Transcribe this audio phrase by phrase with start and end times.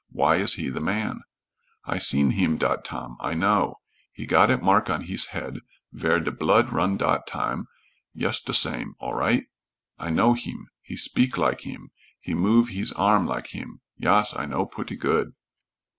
[0.09, 1.21] Why is he the man?"
[1.85, 3.81] "I seen heem dot tam, I know.
[4.11, 5.59] He got it mark on hees head
[5.93, 7.67] vere de blud run dot tam,
[8.11, 9.45] yust de sam, all right.
[9.99, 10.69] I know heem.
[10.81, 11.91] He speek lak heem.
[12.19, 13.81] He move hees arm lak heem.
[13.95, 15.33] Yas, I know putty good."